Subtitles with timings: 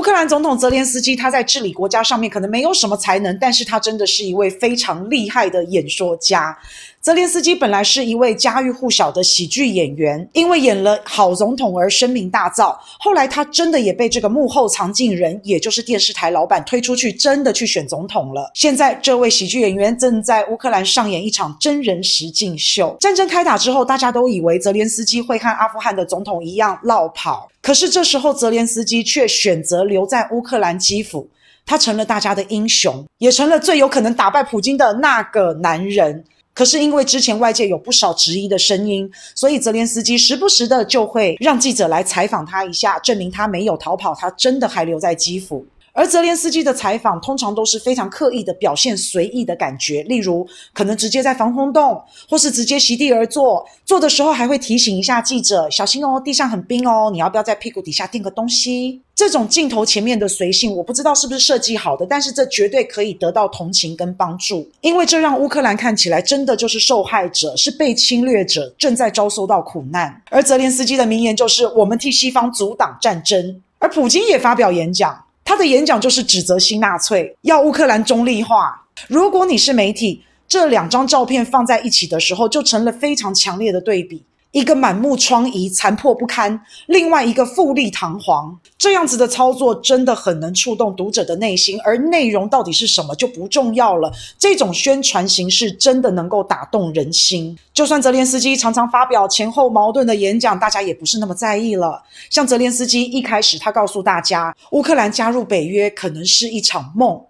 [0.00, 6.56] 乌克兰总统泽连斯基，他在治理国家上面可能没有什么才能，但是他真的是一位非常厉害的演说家。
[7.02, 12.74] 泽连斯基本来是一位家喻户晓的喜剧演员，因为演了好总统而声名大噪。
[12.98, 18.50] 后来他真的也被这个幕后藏镜人，也就是电视台老板推出去，真的去选总统了。
[18.54, 22.96] 现在这位喜剧演员正在乌克兰上演一场真人实境秀。
[23.00, 27.49] 战争开打之后，大家都以为泽连斯基会和阿富汗的总统一样落跑。
[27.62, 31.28] 可是这时候，泽连斯基却选择留在乌克兰基辅，
[31.66, 36.24] 他成了大家的英雄，也成了最有可能打败普京的那个男人。
[36.52, 45.64] 可是因为之前外界有不少质疑的声音，所以泽连斯基时不时的就会让记者来采访他一下，证明他没有逃跑，他真的还留在基辅。
[45.92, 59.02] 而泽连斯基的采访通常都是非常刻意的表现随意的感觉，例如可能直接在防空洞，或是直接席地而坐，坐的时候还会提醒一下记者小心哦，地上很冰哦，你要不要在屁股底下垫个东西？
[59.14, 70.22] 这种镜头前面的随性，我不知道是不是设计好的，但是这绝对可以得到同情跟帮助，因为这让乌克兰看起来真的就是受害者，是被侵略者，正在遭受到苦难。
[70.30, 75.24] 而泽连斯基的名言就是“我们替西方阻挡战争”，而普京也发表演讲。
[75.50, 78.86] 他的演讲就是指责新纳粹，要乌克兰中立化。
[79.08, 84.22] 如果你是媒体，这两张照片放在一起的时候，就成了非常强烈的对比。
[84.52, 94.12] 一个满目疮痍、残破不堪，另外一个富丽堂皇，这样子的操作真的很能触动读者的内心，而内容到底是什么就不重要了。
[94.38, 97.56] 这种宣传形式真的能够打动人心。
[97.72, 102.02] 就算泽连斯基常常发表前后矛盾的演讲，大家也不是那么在意了。
[102.28, 107.20] 像泽连斯基一开始他告诉大家，乌克兰加入北约可能是一场梦，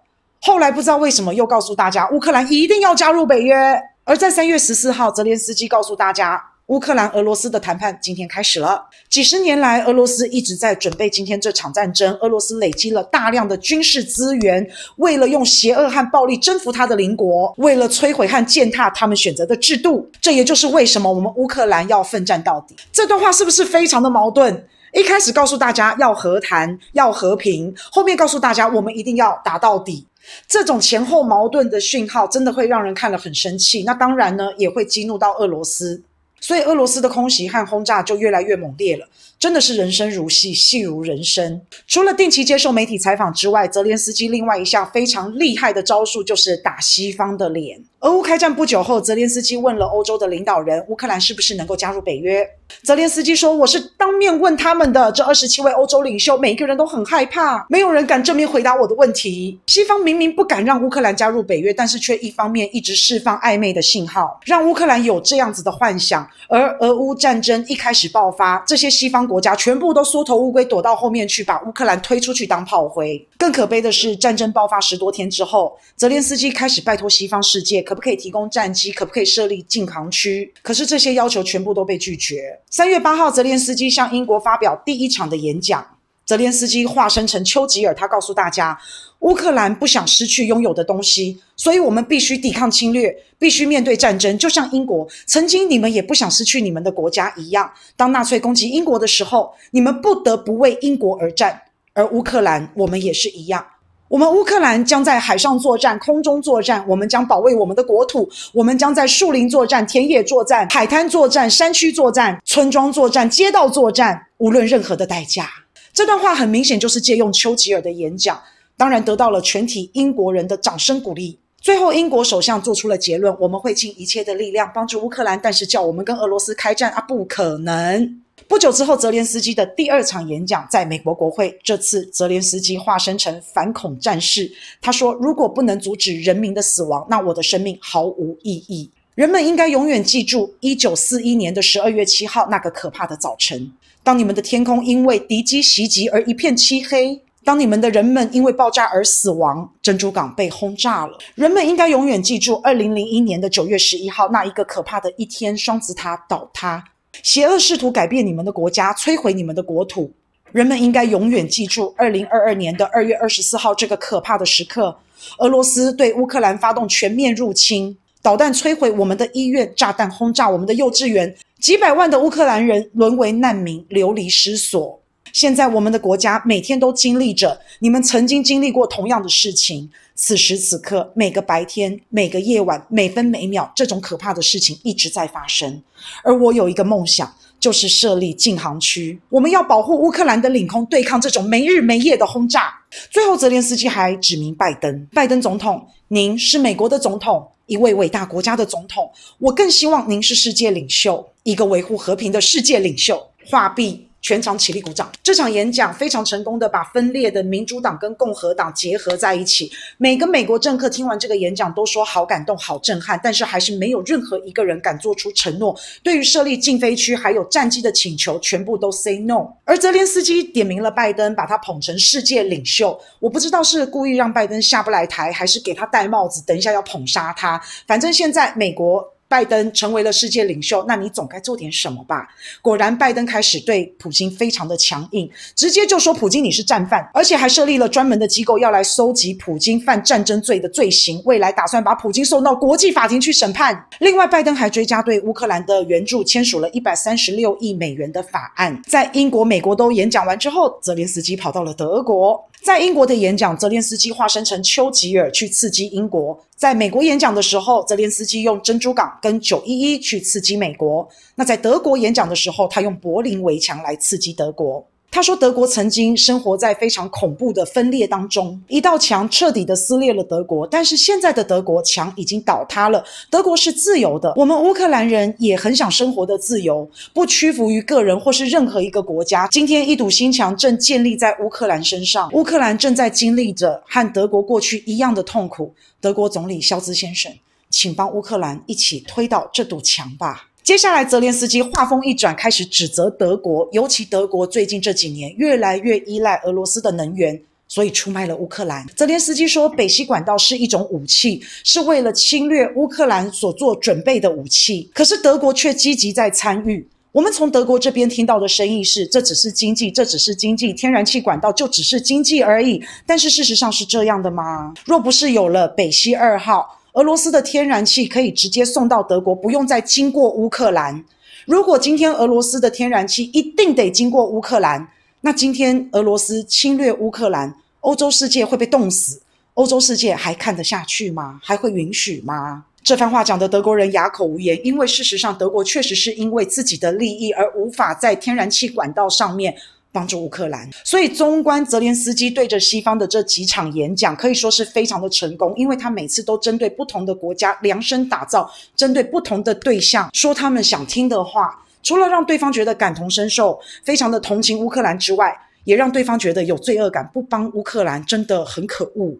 [0.41, 3.79] 后来不知道为什么又告诉大家，乌克兰一定要加入北约。
[4.03, 6.50] 而在三月十四号，泽连斯基告诉大家。
[6.67, 8.81] 乌克兰、俄罗斯的谈判今天开始了。
[9.09, 12.13] 几十年来，俄罗斯一直在准备今天这场战争。
[12.21, 20.09] 俄罗斯累积了大量的军事资源，为了用邪恶和暴力征服他的邻国，为了摧毁和践踏他们选择的制度。
[20.21, 22.75] 这也就是为什么我们乌克兰要奋战到底。
[22.93, 24.65] 这段话是不是非常的矛盾？
[24.93, 30.07] 一开始告诉大家要和谈、要和平，后面告诉大家我们一定要打到底。
[30.47, 33.83] 这种前后矛盾的讯号，真的会让人看了很生气。
[33.83, 36.01] 那当然呢，也会激怒到俄罗斯。
[36.41, 39.07] 所以俄罗斯的空袭和轰炸就越来越猛烈了，
[39.39, 41.61] 真的是人生如戏，戏如人生。
[41.87, 47.81] 除了定期接受媒体采访之外，泽连斯基另外一项非常厉害的招数就是打西方的脸。
[47.99, 52.43] 俄乌开战不久后，泽连斯基问了欧洲的领导人，乌克兰是不是能够加入北约？
[52.83, 59.59] 泽连斯基说：“我是当面问他们的，这二十七位欧洲领袖，每一个人都很害怕，没有人敢正面回答我的问题。
[59.67, 66.27] 西方明明不敢让乌克兰加入北约，但是却一方面一直释放暧昧的信号，让乌克兰有这样子的幻想。
[66.47, 73.27] 而俄乌战争一开始爆发，这些西方国家全部都缩头乌龟，躲到后面去，把乌克兰推出去当炮灰。
[73.37, 78.91] 更可悲的是，战争爆发十多天之后，泽连斯基开始拜托西方世界。”可不可以提供战机？
[78.91, 80.53] 可不可以设立禁航区？
[80.61, 82.59] 可是这些要求全部都被拒绝。
[82.69, 85.85] 三月八号，泽连斯基向英国发表第一场的演讲。
[86.31, 88.79] 泽连斯基化身成丘吉尔，他告诉大家，
[89.19, 94.37] 乌克兰不想失去拥有的东西，所以我们必须抵抗侵略，必须面对战争。
[94.37, 97.69] 就像英国曾经，你们也不想失去你们的国家一样。
[97.97, 101.63] 当纳粹攻击英国的时候，你们不得不为英国而战。
[101.93, 103.65] 而乌克兰，我们也是一样。
[104.07, 108.29] 我们乌克兰将在海上作战，空中作战，我们将保卫我们的国土。
[108.53, 115.49] 我们将在树林作战，田野作战，海滩作战，山区作战，村庄作战，街道作战，无论任何的代价。
[115.93, 118.41] 这段话很明显就是借用丘吉尔的演讲，
[118.77, 121.37] 当然得到了全体英国人的掌声鼓励。
[121.61, 128.21] 最后，英国首相做出了结论：我们会尽一切的力量帮助乌克兰，但是叫我们跟俄罗斯开战啊，不可能。
[128.47, 131.55] 不久之后，泽连斯基的第二场演讲在美国国会。
[131.63, 134.51] 这次，泽连斯基化身成反恐战士。
[134.81, 138.89] 他说：“如果不能阻止人民的死亡，那我的生命毫无意义。
[139.13, 143.71] 人们应该永远记住一九四一年的十二月七号那个可怕的早晨，
[144.03, 151.17] 当你们的天空因为敌机袭击而一片漆黑，当你们的人们因为爆炸而死亡，珍珠港被轰炸了。
[151.35, 156.83] 人们应该永远记住二零零一年的九月十一号那一个可怕的一天，双子塔倒塌。”
[157.23, 160.11] 邪恶试图改变你们的国家，摧毁你们的国土。
[160.51, 164.95] 人们应该永远记住，二零二二年的二月二十四号这个可怕的时刻，
[165.37, 174.99] 俄罗斯对乌克兰发动全面入侵，导弹摧毁我们的医院，炸弹轰炸我们的幼稚园，几百万的乌克兰人沦为难民，流离失所。
[175.31, 179.87] 现在我们的国家每天都经历着你们曾经经历过同样的事情。
[180.15, 185.81] 此时此刻，每个白天、每个夜晚、每分每秒，这种可怕的事情一直在发生。
[186.23, 189.19] 而我有一个梦想，就是设立禁航区。
[189.29, 192.73] 我们要保护乌克兰的领空，对抗这种没日没夜的轰炸。
[193.11, 199.09] 最后，泽连斯基还指名拜登：“拜登总统，您是美国的总统，一位伟大国家的总统。
[199.39, 204.10] 我更希望您是世界领袖，一个维护和平的世界领袖。”画壁。
[204.21, 205.11] 全场起立鼓掌。
[205.23, 209.71] 这场演讲非常成功的把分裂的民主党跟共和党结合在一起。
[209.97, 215.75] 每个美国政客听完这个演讲都说好感动、好震撼，但是还是没有任何一个人敢做出承诺。
[216.03, 219.47] 对于设立禁飞区还有战机的请求，全部都 say no。
[219.65, 222.99] 而泽连斯基点名了拜登，把他捧成世界领袖。
[223.19, 227.61] 我不知道是故意让拜登下不来台，还是给他戴帽子，等一下要捧杀他。
[227.87, 229.13] 反正现在美国。
[229.31, 232.27] 拜登成为了世界领袖，那你总该做点什么吧？
[232.61, 243.87] 果然，拜登开始对普京非常的强硬，直接就说普京你是战犯，而且还设立了专门的机构要来搜集普京犯战争罪的罪行，未来打算把普京送到国际法庭去审判。
[244.01, 248.81] 另外，拜登还追加对乌克兰的援助，签署了一百三十六亿美元的法案。
[248.85, 252.50] 在英国、美国都演讲完之后，泽连斯基跑到了德国。
[252.63, 261.07] 在英国的演讲，泽连斯基化身成丘吉尔去刺激英国；在美国演讲的时候，泽连斯基用珍珠港跟九一一去刺激美国。
[261.33, 264.85] 那在德国演讲的时候，他用柏林围墙来刺激德国。
[265.13, 270.65] 他说：“德国曾经生活在非常恐怖的分裂当中，一道墙彻底的撕裂了德国。
[270.65, 274.31] 但是现在的德国墙已经倒塌了，德国是自由的。
[274.37, 279.49] 我们乌克兰人也很想生活的自由，不屈服于个人或是任何一个国家。
[279.49, 285.75] 今天一堵新墙正建立在乌克兰身上，乌克兰正在经历着和德国过去一样的痛苦。
[285.99, 287.29] 德国总理肖兹先生，
[287.69, 297.37] 请帮乌克兰一起推倒这堵墙吧。”接下来，泽连斯基话锋一转，开始指责德国，尤其德国最近这几年越来越依赖俄罗斯的能源，
[297.67, 298.87] 所以出卖了乌克兰。
[298.95, 304.89] 泽连斯基说，北溪管道是一种武器，是为了侵略乌克兰所做准备的武器。
[304.93, 306.87] 可是德国却积极在参与。
[307.11, 312.81] 我们从德国这边听到的声音是，这只是经济，这只是经济，天然气管道就只是经济而已。
[313.05, 314.73] 但是事实上是这样的吗？
[314.85, 321.03] 若不是有了北溪二号，俄罗斯的天然气可以直接送到德国，不用再经过乌克兰。
[321.45, 324.85] 如果今天俄罗斯的天然气一定得经过乌克兰，
[325.21, 329.21] 那今天俄罗斯侵略乌克兰，欧洲世界会被冻死。
[329.53, 331.39] 欧洲世界还看得下去吗？
[331.43, 332.65] 还会允许吗？
[332.83, 339.55] 这番话讲得德国人哑口无言，因为事实上德国确实是因为自己的利益而无法在天然气管道上面。
[339.91, 359.17] 帮助乌克兰，所以综观泽连斯基对着西方的这几场演讲，可以说是非常的成功，因为他每次都针对不同的国家量身打造，针对不同的对象说他们想听的话，除了让对方觉得感同身受，非常的同情乌克兰之外，也让对方觉得有罪恶感，不帮乌克兰真的很可恶。